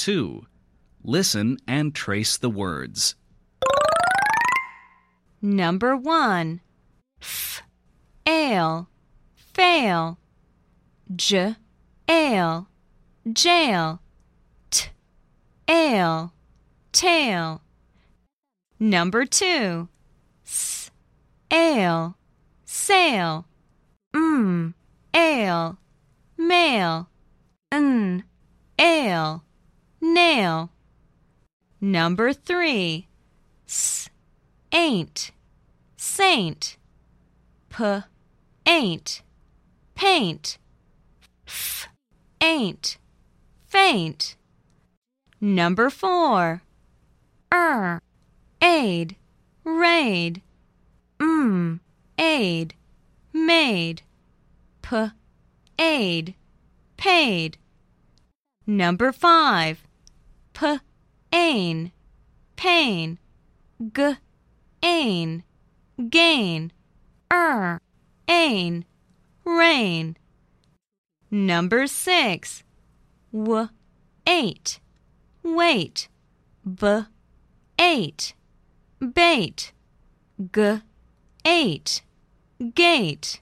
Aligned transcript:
2. 0.00 0.46
Listen 1.04 1.58
and 1.68 1.94
trace 1.94 2.38
the 2.38 2.48
words. 2.48 3.16
Number 5.42 5.94
1. 5.94 6.62
F. 7.20 7.62
Ail. 8.26 8.88
Fail. 9.34 10.18
J. 11.14 11.54
Ail. 12.08 12.66
Jail. 13.30 14.00
T. 14.70 14.88
Ail. 15.68 16.32
Tail. 16.92 17.60
Number 18.78 19.26
2. 19.26 19.86
S. 20.46 20.90
Ail. 21.50 22.16
Sail. 22.64 23.44
Mm. 24.16 24.30
M. 24.40 24.74
Ail. 25.14 25.78
Mail. 26.38 27.08
N. 27.70 28.24
Ail. 28.78 29.44
Nail. 30.00 30.70
Number 31.80 32.32
3. 32.32 33.06
S. 33.68 34.08
Ain't. 34.72 35.30
Saint. 35.96 36.76
P. 37.68 38.00
Ain't. 38.66 39.22
Paint. 39.94 40.58
F. 41.46 41.88
Ain't. 42.40 42.96
Faint. 43.66 44.36
Number 45.40 45.90
4. 45.90 46.62
Er. 47.52 48.00
Aid. 48.62 49.16
Raid. 49.64 50.42
M. 51.20 51.80
Aid. 52.18 52.74
Maid. 53.32 54.02
P. 54.82 55.10
Aid. 55.78 56.34
Paid. 56.96 57.58
Number 58.66 59.12
5. 59.12 59.86
P. 60.60 60.78
Ain. 61.32 61.90
Pain. 62.56 63.18
G. 63.94 64.16
Ain. 64.82 65.42
Gain. 66.10 66.72
Er. 67.32 67.80
Ain. 68.28 68.84
Rain. 69.46 70.18
Number 71.30 71.86
6. 71.86 72.62
W. 73.32 73.68
Eight. 74.26 74.80
Wait. 75.42 76.08
B. 76.62 77.04
Eight. 77.78 78.34
Bait. 79.14 79.72
G. 80.52 80.82
Eight. 81.46 82.02
Gate. 82.74 83.40